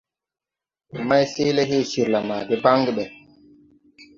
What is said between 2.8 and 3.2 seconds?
ɓɛ.